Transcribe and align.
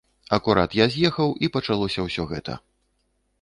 Акурат 0.37 0.71
я 0.77 0.87
з'ехаў, 0.93 1.35
і 1.47 1.51
пачалося 1.59 2.07
ўсё 2.07 2.27
гэта. 2.33 2.57